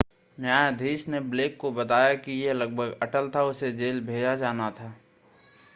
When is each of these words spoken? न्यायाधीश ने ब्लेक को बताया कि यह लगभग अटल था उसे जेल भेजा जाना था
न्यायाधीश 0.37 1.07
ने 1.07 1.19
ब्लेक 1.19 1.57
को 1.57 1.71
बताया 1.71 2.13
कि 2.15 2.41
यह 2.43 2.53
लगभग 2.53 2.97
अटल 3.03 3.29
था 3.35 3.43
उसे 3.43 3.71
जेल 3.71 4.01
भेजा 4.05 4.35
जाना 4.35 4.71
था 4.71 4.93